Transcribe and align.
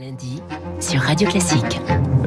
lundi 0.00 0.42
sur 0.80 1.00
Radio 1.00 1.28
Classique. 1.28 1.80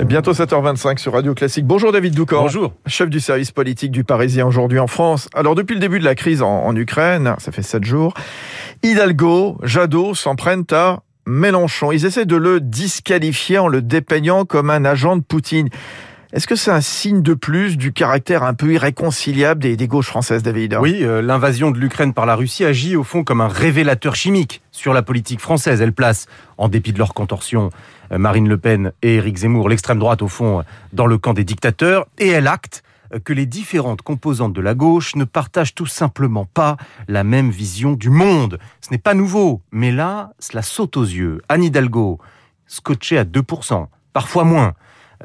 Bientôt 0.05 0.31
7h25 0.31 0.97
sur 0.97 1.13
Radio 1.13 1.33
Classique. 1.33 1.65
Bonjour 1.65 1.91
David 1.91 2.13
Doucan. 2.15 2.41
Bonjour. 2.41 2.73
Chef 2.85 3.09
du 3.09 3.19
service 3.19 3.51
politique 3.51 3.91
du 3.91 4.03
Parisien 4.03 4.45
aujourd'hui 4.45 4.79
en 4.79 4.87
France. 4.87 5.29
Alors 5.33 5.55
depuis 5.55 5.73
le 5.73 5.79
début 5.79 5.99
de 5.99 6.05
la 6.05 6.15
crise 6.15 6.41
en, 6.41 6.65
en 6.65 6.75
Ukraine, 6.75 7.35
ça 7.39 7.51
fait 7.51 7.61
7 7.61 7.83
jours, 7.83 8.13
Hidalgo, 8.83 9.57
Jadot 9.63 10.15
s'en 10.15 10.35
prennent 10.35 10.65
à 10.71 11.01
Mélenchon. 11.25 11.91
Ils 11.91 12.05
essaient 12.05 12.25
de 12.25 12.35
le 12.35 12.59
disqualifier 12.59 13.59
en 13.59 13.67
le 13.67 13.81
dépeignant 13.81 14.45
comme 14.45 14.69
un 14.69 14.85
agent 14.85 15.17
de 15.17 15.21
Poutine. 15.21 15.69
Est-ce 16.31 16.45
que 16.45 16.55
c'est 16.55 16.69
un 16.69 16.79
signe 16.79 17.23
de 17.23 17.33
plus 17.33 17.75
du 17.75 17.91
caractère 17.91 18.43
un 18.43 18.53
peu 18.53 18.71
irréconciliable 18.71 19.61
des, 19.61 19.87
gauches 19.87 20.05
françaises, 20.05 20.43
David 20.43 20.77
Oui, 20.79 20.99
euh, 21.01 21.23
l'invasion 21.23 21.71
de 21.71 21.79
l'Ukraine 21.79 22.13
par 22.13 22.27
la 22.27 22.35
Russie 22.35 22.63
agit 22.63 22.95
au 22.95 23.03
fond 23.03 23.23
comme 23.23 23.41
un 23.41 23.47
révélateur 23.47 24.15
chimique 24.15 24.61
sur 24.71 24.93
la 24.93 25.01
politique 25.01 25.39
française. 25.39 25.81
Elle 25.81 25.91
place, 25.91 26.27
en 26.59 26.69
dépit 26.69 26.93
de 26.93 26.99
leur 26.99 27.15
contorsion, 27.15 27.71
euh, 28.11 28.19
Marine 28.19 28.47
Le 28.47 28.59
Pen 28.59 28.91
et 29.01 29.15
Éric 29.15 29.37
Zemmour, 29.37 29.69
l'extrême 29.69 29.97
droite 29.97 30.21
au 30.21 30.27
fond, 30.27 30.63
dans 30.93 31.07
le 31.07 31.17
camp 31.17 31.33
des 31.33 31.43
dictateurs, 31.43 32.05
et 32.19 32.27
elle 32.27 32.45
acte 32.45 32.83
euh, 33.15 33.17
que 33.17 33.33
les 33.33 33.47
différentes 33.47 34.03
composantes 34.03 34.53
de 34.53 34.61
la 34.61 34.75
gauche 34.75 35.15
ne 35.15 35.23
partagent 35.23 35.73
tout 35.73 35.87
simplement 35.87 36.45
pas 36.45 36.77
la 37.07 37.23
même 37.23 37.49
vision 37.49 37.93
du 37.93 38.11
monde. 38.11 38.59
Ce 38.81 38.91
n'est 38.91 38.99
pas 38.99 39.15
nouveau, 39.15 39.63
mais 39.71 39.91
là, 39.91 40.33
cela 40.37 40.61
saute 40.61 40.95
aux 40.95 41.05
yeux. 41.05 41.41
Anne 41.49 41.63
Hidalgo, 41.63 42.19
scotché 42.67 43.17
à 43.17 43.23
2%, 43.23 43.87
parfois 44.13 44.43
moins, 44.43 44.67
euh, 44.67 44.71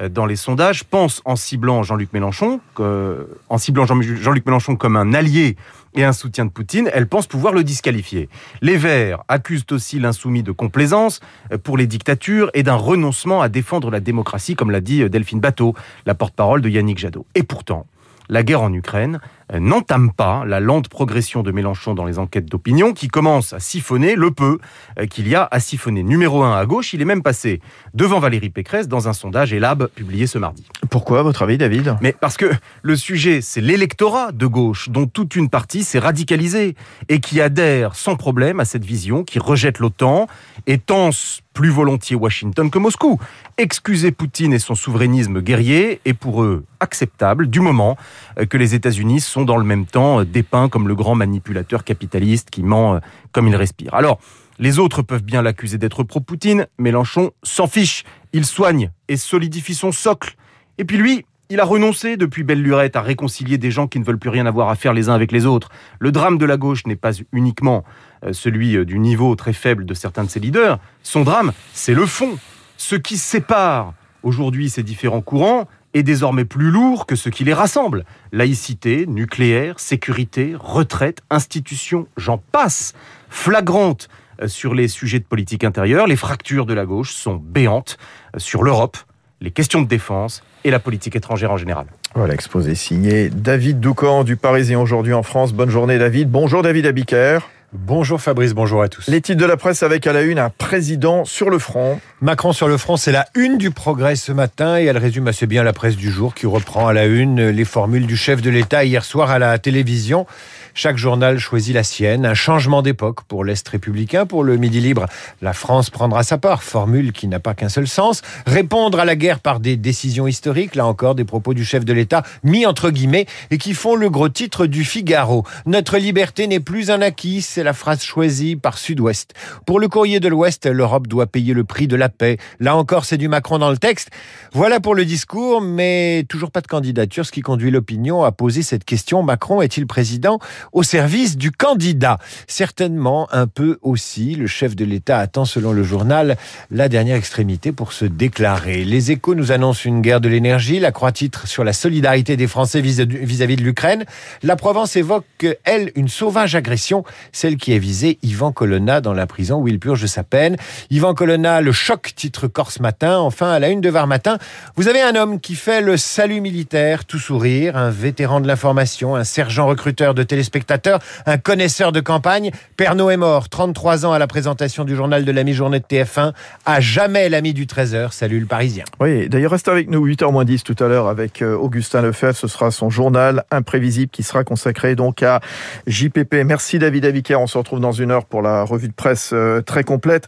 dans 0.09 0.25
les 0.25 0.35
sondages, 0.35 0.83
pense 0.83 1.21
en 1.25 1.35
ciblant 1.35 1.83
Jean-Luc 1.83 2.11
Mélenchon, 2.11 2.59
en 2.77 3.57
ciblant 3.57 3.85
Jean-Luc 3.85 4.43
comme 4.77 4.97
un 4.97 5.13
allié 5.13 5.55
et 5.95 6.03
un 6.03 6.13
soutien 6.13 6.45
de 6.45 6.51
Poutine, 6.51 6.89
elle 6.93 7.07
pense 7.07 7.27
pouvoir 7.27 7.53
le 7.53 7.63
disqualifier. 7.63 8.29
Les 8.61 8.77
Verts 8.77 9.23
accusent 9.27 9.65
aussi 9.71 9.99
l'insoumis 9.99 10.43
de 10.43 10.51
complaisance 10.51 11.19
euh, 11.51 11.57
pour 11.57 11.77
les 11.77 11.87
dictatures 11.87 12.51
et 12.53 12.63
d'un 12.63 12.75
renoncement 12.75 13.41
à 13.41 13.49
défendre 13.49 13.89
la 13.89 13.99
démocratie, 13.99 14.55
comme 14.55 14.71
l'a 14.71 14.81
dit 14.81 15.01
euh, 15.01 15.09
Delphine 15.09 15.39
Bateau, 15.39 15.73
la 16.05 16.15
porte-parole 16.15 16.61
de 16.61 16.69
Yannick 16.69 16.97
Jadot. 16.97 17.25
Et 17.35 17.43
pourtant, 17.43 17.87
la 18.29 18.43
guerre 18.43 18.61
en 18.61 18.73
Ukraine 18.73 19.19
euh, 19.44 19.44
n'entame 19.53 20.11
pas 20.11 20.43
la 20.45 20.59
lente 20.59 20.89
progression 20.89 21.43
de 21.43 21.51
Mélenchon 21.51 21.93
dans 21.93 22.05
les 22.05 22.19
enquêtes 22.19 22.45
d'opinion 22.45 22.93
qui 22.93 23.07
commence 23.07 23.53
à 23.53 23.59
siphonner 23.59 24.15
le 24.15 24.31
peu 24.31 24.59
euh, 24.99 25.05
qu'il 25.05 25.27
y 25.27 25.35
a 25.35 25.47
à 25.51 25.59
siphonner. 25.59 26.03
Numéro 26.03 26.43
1 26.43 26.57
à 26.57 26.65
gauche, 26.65 26.93
il 26.93 27.01
est 27.01 27.05
même 27.05 27.23
passé 27.23 27.61
devant 27.93 28.19
Valérie 28.19 28.49
Pécresse 28.49 28.87
dans 28.87 29.07
un 29.07 29.13
sondage 29.13 29.53
Elab 29.53 29.87
publié 29.87 30.27
ce 30.27 30.37
mardi. 30.37 30.65
Pourquoi, 30.89 31.19
à 31.19 31.23
votre 31.23 31.43
avis, 31.43 31.57
David? 31.57 31.97
Mais 32.01 32.13
parce 32.13 32.37
que 32.37 32.51
le 32.81 32.95
sujet, 32.95 33.41
c'est 33.41 33.61
l'électorat 33.61 34.31
de 34.31 34.45
gauche 34.47 34.89
dont 34.89 35.07
toute 35.07 35.35
une 35.35 35.49
partie 35.49 35.83
s'est 35.83 35.99
radicalisée 35.99 36.75
et 37.09 37.19
qui 37.19 37.41
adhère 37.41 37.95
sans 37.95 38.15
problème 38.15 38.59
à 38.59 38.65
cette 38.65 38.85
vision, 38.85 39.23
qui 39.23 39.39
rejette 39.39 39.79
l'OTAN 39.79 40.27
et 40.67 40.77
tense 40.77 41.41
plus 41.55 41.69
volontiers 41.69 42.15
Washington 42.15 42.69
que 42.69 42.77
Moscou. 42.77 43.19
Excuser 43.57 44.11
Poutine 44.11 44.53
et 44.53 44.59
son 44.59 44.75
souverainisme 44.75 45.41
guerrier 45.41 46.01
est 46.03 46.13
pour 46.13 46.43
eux 46.43 46.65
acceptable 46.81 47.47
du 47.47 47.61
moment 47.61 47.97
euh, 48.37 48.45
que 48.45 48.57
les 48.57 48.75
États-Unis 48.75 49.21
sont 49.35 49.43
dans 49.43 49.57
le 49.57 49.65
même 49.65 49.85
temps 49.85 50.21
euh, 50.21 50.25
dépeints 50.25 50.69
comme 50.69 50.87
le 50.87 50.95
grand 50.95 51.13
manipulateur 51.13 51.83
capitaliste 51.83 52.49
qui 52.49 52.63
ment 52.63 52.95
euh, 52.95 52.99
comme 53.33 53.49
il 53.49 53.55
respire. 53.55 53.93
Alors, 53.93 54.17
les 54.59 54.79
autres 54.79 55.01
peuvent 55.01 55.23
bien 55.23 55.41
l'accuser 55.41 55.77
d'être 55.77 56.03
pro-Poutine, 56.03 56.67
Mélenchon 56.77 57.31
s'en 57.43 57.67
fiche, 57.67 58.05
il 58.31 58.45
soigne 58.45 58.91
et 59.09 59.17
solidifie 59.17 59.75
son 59.75 59.91
socle. 59.91 60.37
Et 60.77 60.85
puis 60.85 60.95
lui, 60.95 61.25
il 61.49 61.59
a 61.59 61.65
renoncé 61.65 62.15
depuis 62.15 62.43
belle 62.43 62.61
lurette 62.61 62.95
à 62.95 63.01
réconcilier 63.01 63.57
des 63.57 63.71
gens 63.71 63.87
qui 63.87 63.99
ne 63.99 64.05
veulent 64.05 64.17
plus 64.17 64.29
rien 64.29 64.45
avoir 64.45 64.69
à 64.69 64.75
faire 64.75 64.93
les 64.93 65.09
uns 65.09 65.13
avec 65.13 65.33
les 65.33 65.45
autres. 65.45 65.69
Le 65.99 66.13
drame 66.13 66.37
de 66.37 66.45
la 66.45 66.55
gauche 66.55 66.87
n'est 66.87 66.95
pas 66.95 67.11
uniquement 67.33 67.83
celui 68.31 68.83
du 68.85 68.97
niveau 68.97 69.35
très 69.35 69.53
faible 69.53 69.85
de 69.85 69.93
certains 69.93 70.23
de 70.23 70.29
ses 70.29 70.39
leaders. 70.39 70.79
Son 71.03 71.23
drame, 71.23 71.51
c'est 71.73 71.93
le 71.93 72.05
fond. 72.05 72.39
Ce 72.77 72.95
qui 72.95 73.17
sépare 73.17 73.93
aujourd'hui 74.23 74.69
ces 74.69 74.81
différents 74.81 75.21
courants 75.21 75.67
est 75.95 76.03
désormais 76.03 76.45
plus 76.45 76.69
lourd 76.69 77.07
que 77.07 77.15
ce 77.15 77.29
qui 77.29 77.43
les 77.43 77.53
rassemble. 77.53 78.05
Laïcité, 78.31 79.05
nucléaire, 79.07 79.79
sécurité, 79.79 80.53
retraite, 80.59 81.21
institutions, 81.31 82.07
j'en 82.17 82.37
passe. 82.37 82.93
Flagrante 83.29 84.09
sur 84.45 84.75
les 84.75 84.89
sujets 84.89 85.19
de 85.19 85.23
politique 85.23 85.63
intérieure, 85.63 86.05
les 86.05 86.17
fractures 86.17 86.65
de 86.65 86.73
la 86.73 86.85
gauche 86.85 87.13
sont 87.13 87.35
béantes 87.35 87.97
sur 88.37 88.63
l'Europe, 88.63 88.97
les 89.39 89.51
questions 89.51 89.81
de 89.81 89.87
défense 89.87 90.43
et 90.65 90.71
la 90.71 90.79
politique 90.79 91.15
étrangère 91.15 91.51
en 91.51 91.57
général. 91.57 91.85
Voilà, 92.13 92.33
exposé 92.33 92.75
signé 92.75 93.29
David 93.29 93.79
Doucan 93.79 94.25
du 94.25 94.35
Parisien 94.35 94.79
aujourd'hui 94.79 95.13
en 95.13 95.23
France. 95.23 95.53
Bonne 95.53 95.69
journée 95.69 95.97
David. 95.97 96.29
Bonjour 96.29 96.61
David 96.61 96.85
Abiker. 96.85 97.39
Bonjour 97.77 98.21
Fabrice, 98.21 98.53
bonjour 98.53 98.81
à 98.81 98.87
tous. 98.87 99.07
Les 99.07 99.19
titres 99.19 99.39
de 99.39 99.45
la 99.45 99.57
presse 99.57 99.83
avec 99.83 100.07
à 100.07 100.13
la 100.13 100.21
une 100.21 100.39
un 100.39 100.49
président 100.49 101.25
sur 101.25 101.49
le 101.49 101.59
front. 101.59 101.99
Macron 102.21 102.53
sur 102.53 102.69
le 102.69 102.77
front, 102.77 102.95
c'est 102.95 103.11
la 103.11 103.25
une 103.35 103.57
du 103.57 103.69
progrès 103.69 104.15
ce 104.15 104.31
matin 104.31 104.79
et 104.79 104.85
elle 104.85 104.97
résume 104.97 105.27
assez 105.27 105.45
bien 105.45 105.61
la 105.61 105.73
presse 105.73 105.97
du 105.97 106.09
jour 106.09 106.33
qui 106.33 106.45
reprend 106.45 106.87
à 106.87 106.93
la 106.93 107.05
une 107.05 107.49
les 107.49 107.65
formules 107.65 108.07
du 108.07 108.15
chef 108.15 108.41
de 108.41 108.49
l'État 108.49 108.85
hier 108.85 109.03
soir 109.03 109.29
à 109.29 109.39
la 109.39 109.59
télévision. 109.59 110.25
Chaque 110.73 110.97
journal 110.97 111.39
choisit 111.39 111.73
la 111.73 111.83
sienne, 111.83 112.25
un 112.25 112.33
changement 112.33 112.81
d'époque 112.81 113.23
pour 113.23 113.45
l'Est 113.45 113.67
républicain, 113.67 114.25
pour 114.25 114.43
le 114.43 114.57
Midi 114.57 114.81
libre. 114.81 115.05
La 115.41 115.53
France 115.53 115.89
prendra 115.89 116.23
sa 116.23 116.37
part, 116.37 116.63
formule 116.63 117.13
qui 117.13 117.27
n'a 117.27 117.39
pas 117.39 117.53
qu'un 117.53 117.69
seul 117.69 117.87
sens. 117.87 118.21
Répondre 118.45 118.99
à 118.99 119.05
la 119.05 119.15
guerre 119.15 119.39
par 119.39 119.59
des 119.59 119.77
décisions 119.77 120.27
historiques, 120.27 120.75
là 120.75 120.85
encore 120.85 121.15
des 121.15 121.23
propos 121.23 121.53
du 121.53 121.63
chef 121.63 121.85
de 121.85 121.93
l'État 121.93 122.23
mis 122.43 122.65
entre 122.65 122.89
guillemets 122.89 123.25
et 123.51 123.57
qui 123.57 123.73
font 123.73 123.95
le 123.95 124.09
gros 124.09 124.29
titre 124.29 124.65
du 124.65 124.83
Figaro. 124.83 125.45
Notre 125.65 125.97
liberté 125.97 126.47
n'est 126.47 126.59
plus 126.59 126.91
un 126.91 127.01
acquis, 127.01 127.41
c'est 127.41 127.63
la 127.65 127.73
phrase 127.73 128.01
choisie 128.01 128.55
par 128.55 128.77
Sud-Ouest. 128.77 129.33
Pour 129.65 129.81
le 129.81 129.89
courrier 129.89 130.21
de 130.21 130.29
l'Ouest, 130.29 130.67
l'Europe 130.67 131.07
doit 131.07 131.27
payer 131.27 131.53
le 131.53 131.65
prix 131.65 131.87
de 131.87 131.97
la 131.97 132.07
paix. 132.07 132.37
Là 132.61 132.77
encore, 132.77 133.03
c'est 133.03 133.17
du 133.17 133.27
Macron 133.27 133.57
dans 133.57 133.71
le 133.71 133.77
texte. 133.77 134.09
Voilà 134.53 134.79
pour 134.79 134.95
le 134.95 135.03
discours, 135.03 135.59
mais 135.59 136.25
toujours 136.29 136.51
pas 136.51 136.61
de 136.61 136.67
candidature, 136.67 137.25
ce 137.25 137.31
qui 137.33 137.41
conduit 137.41 137.71
l'opinion 137.71 138.23
à 138.23 138.31
poser 138.31 138.61
cette 138.61 138.85
question. 138.85 139.23
Macron 139.23 139.61
est-il 139.61 139.87
président 139.87 140.39
au 140.71 140.83
service 140.83 141.35
du 141.35 141.51
candidat? 141.51 142.19
Certainement 142.47 143.27
un 143.31 143.47
peu 143.47 143.79
aussi, 143.81 144.35
le 144.35 144.47
chef 144.47 144.75
de 144.75 144.85
l'État 144.85 145.17
attend 145.17 145.45
selon 145.45 145.73
le 145.73 145.83
journal 145.83 146.37
la 146.69 146.87
dernière 146.87 147.17
extrémité 147.17 147.71
pour 147.71 147.91
se 147.91 148.05
déclarer. 148.05 148.85
Les 148.85 149.11
échos 149.11 149.33
nous 149.33 149.51
annoncent 149.51 149.89
une 149.89 150.01
guerre 150.01 150.21
de 150.21 150.29
l'énergie, 150.29 150.79
la 150.79 150.91
croix-titre 150.91 151.47
sur 151.47 151.63
la 151.63 151.73
solidarité 151.73 152.37
des 152.37 152.47
Français 152.47 152.81
vis-à-vis 152.81 153.55
de 153.55 153.63
l'Ukraine. 153.63 154.05
La 154.43 154.55
Provence 154.55 154.95
évoque, 154.95 155.47
elle, 155.63 155.91
une 155.95 156.07
sauvage 156.07 156.53
agression, 156.53 157.03
celle 157.31 157.54
qui 157.57 157.73
a 157.73 157.77
visé 157.77 158.17
Yvan 158.23 158.51
Colonna 158.51 159.01
dans 159.01 159.13
la 159.13 159.27
prison 159.27 159.59
où 159.59 159.67
il 159.67 159.79
purge 159.79 160.05
sa 160.05 160.23
peine. 160.23 160.55
Yvan 160.89 161.13
Colonna, 161.13 161.61
le 161.61 161.71
choc, 161.71 162.13
titre 162.15 162.47
Corse 162.47 162.79
Matin. 162.79 163.17
Enfin, 163.17 163.51
à 163.51 163.59
la 163.59 163.69
une 163.69 163.81
de 163.81 163.89
Var 163.89 164.07
Matin, 164.07 164.37
vous 164.75 164.87
avez 164.87 165.01
un 165.01 165.15
homme 165.15 165.39
qui 165.39 165.55
fait 165.55 165.81
le 165.81 165.97
salut 165.97 166.41
militaire, 166.41 167.05
tout 167.05 167.19
sourire, 167.19 167.77
un 167.77 167.89
vétéran 167.91 168.39
de 168.39 168.47
l'information, 168.47 169.15
un 169.15 169.23
sergent 169.23 169.67
recruteur 169.67 170.13
de 170.13 170.23
téléspectateurs 170.23 170.45
spectateur, 170.45 170.99
un 171.25 171.37
connaisseur 171.37 171.91
de 171.91 171.99
campagne. 171.99 172.51
Pernod 172.77 173.11
est 173.11 173.17
mort, 173.17 173.49
33 173.49 174.05
ans 174.05 174.13
à 174.13 174.19
la 174.19 174.27
présentation 174.27 174.85
du 174.85 174.95
journal 174.95 175.25
de 175.25 175.31
la 175.31 175.43
mi-journée 175.43 175.79
de 175.79 175.85
TF1. 175.85 176.31
À 176.65 176.79
jamais 176.79 177.27
l'ami 177.27 177.53
du 177.53 177.65
13h. 177.65 178.11
Salut 178.11 178.39
le 178.39 178.45
Parisien. 178.45 178.85
Oui, 179.01 179.27
d'ailleurs, 179.27 179.51
reste 179.51 179.67
avec 179.67 179.89
nous 179.89 180.07
8h 180.07 180.45
10 180.45 180.63
tout 180.63 180.75
à 180.79 180.87
l'heure 180.87 181.07
avec 181.07 181.41
euh, 181.41 181.55
Augustin 181.55 182.01
Lefebvre. 182.01 182.37
Ce 182.37 182.47
sera 182.47 182.71
son 182.71 182.89
journal 182.89 183.43
imprévisible 183.51 184.11
qui 184.11 184.23
sera 184.23 184.43
consacré 184.43 184.95
donc 184.95 185.23
à 185.23 185.41
JPP. 185.87 186.35
Merci 186.45 186.79
David 186.79 187.05
On 187.39 187.47
se 187.47 187.57
retrouve 187.57 187.79
dans 187.79 187.91
une 187.91 188.11
heure 188.11 188.25
pour 188.25 188.41
la 188.41 188.63
revue 188.63 188.87
de 188.87 188.93
presse 188.93 189.31
euh, 189.33 189.61
très 189.61 189.83
complète. 189.83 190.27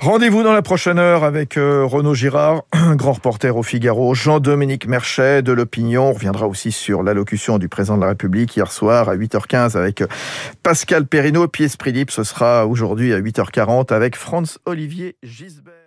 Rendez-vous 0.00 0.42
dans 0.42 0.52
la 0.52 0.62
prochaine 0.62 0.98
heure 0.98 1.24
avec 1.24 1.56
euh, 1.56 1.84
Renaud 1.84 2.14
Girard, 2.14 2.62
grand 2.94 3.12
reporter 3.12 3.56
au 3.56 3.62
Figaro, 3.62 4.14
Jean-Dominique 4.14 4.86
Merchet 4.86 5.42
de 5.42 5.52
l'Opinion. 5.52 6.08
On 6.08 6.12
reviendra 6.12 6.46
aussi 6.46 6.72
sur 6.72 7.02
l'allocution 7.02 7.58
du 7.58 7.68
président 7.68 7.96
de 7.96 8.02
la 8.02 8.08
République 8.08 8.56
hier 8.56 8.70
soir 8.70 9.08
à 9.08 9.16
8h15 9.16 9.76
avec 9.76 10.02
Pascal 10.62 11.06
Perrineau. 11.06 11.48
Puis 11.48 11.64
Esprit 11.64 11.92
Libre, 11.92 12.12
ce 12.12 12.24
sera 12.24 12.66
aujourd'hui 12.66 13.12
à 13.12 13.20
8h40 13.20 13.92
avec 13.92 14.16
Franz 14.16 14.58
Olivier 14.66 15.16
Gisbert. 15.22 15.81